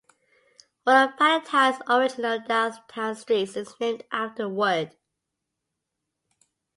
One 0.83 1.09
of 1.09 1.15
Palatine's 1.15 1.77
original 1.87 2.39
downtown 2.39 3.13
streets 3.15 3.55
is 3.55 3.75
named 3.79 4.03
after 4.11 4.49
Wood. 4.49 4.97